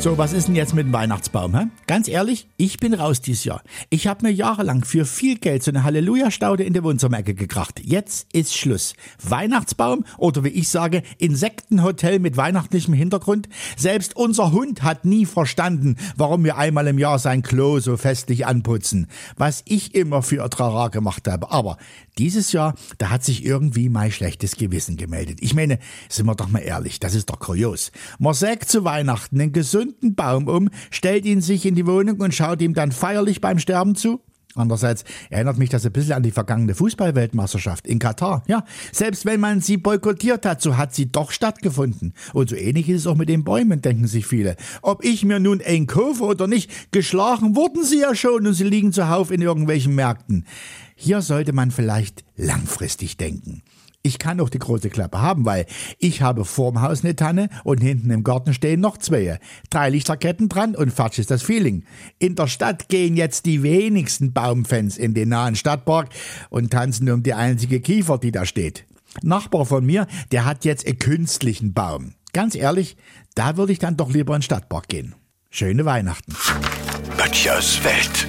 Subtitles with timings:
[0.00, 1.54] So, was ist denn jetzt mit dem Weihnachtsbaum?
[1.54, 1.66] Hä?
[1.86, 3.62] Ganz ehrlich, ich bin raus dieses Jahr.
[3.90, 7.82] Ich habe mir jahrelang für viel Geld so eine Halleluja-Staude in der Wohnzimmerecke gekracht.
[7.84, 8.94] Jetzt ist Schluss.
[9.22, 13.50] Weihnachtsbaum oder wie ich sage, Insektenhotel mit weihnachtlichem Hintergrund.
[13.76, 18.46] Selbst unser Hund hat nie verstanden, warum wir einmal im Jahr sein Klo so festlich
[18.46, 19.06] anputzen.
[19.36, 21.50] Was ich immer für Trara gemacht habe.
[21.50, 21.76] Aber
[22.16, 25.40] dieses Jahr, da hat sich irgendwie mein schlechtes Gewissen gemeldet.
[25.42, 25.78] Ich meine,
[26.08, 27.92] sind wir doch mal ehrlich, das ist doch kurios.
[28.18, 32.34] Man sägt zu Weihnachten einen gesunden Baum um, stellt ihn sich in die Wohnung und
[32.34, 34.20] schaut ihm dann feierlich beim Sterben zu?
[34.56, 38.42] Andererseits erinnert mich das ein bisschen an die vergangene Fußballweltmeisterschaft in Katar.
[38.48, 42.14] Ja, selbst wenn man sie boykottiert hat, so hat sie doch stattgefunden.
[42.32, 44.56] Und so ähnlich ist es auch mit den Bäumen, denken sich viele.
[44.82, 48.64] Ob ich mir nun einen kaufe oder nicht, geschlagen wurden sie ja schon und sie
[48.64, 50.44] liegen zuhauf in irgendwelchen Märkten.
[51.02, 53.62] Hier sollte man vielleicht langfristig denken.
[54.02, 55.64] Ich kann auch die große Klappe haben, weil
[55.98, 59.38] ich habe vorm Haus eine Tanne und hinten im Garten stehen noch zwei.
[59.70, 61.84] Drei Lichterketten dran und fertig ist das Feeling.
[62.18, 66.10] In der Stadt gehen jetzt die wenigsten Baumfans in den nahen Stadtpark
[66.50, 68.84] und tanzen um die einzige Kiefer, die da steht.
[69.22, 72.12] Nachbar von mir, der hat jetzt einen künstlichen Baum.
[72.34, 72.98] Ganz ehrlich,
[73.34, 75.14] da würde ich dann doch lieber in den Stadtpark gehen.
[75.48, 76.36] Schöne Weihnachten.
[77.16, 78.28] Böttchers Welt.